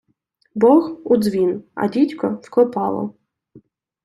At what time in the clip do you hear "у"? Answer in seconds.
1.15-1.17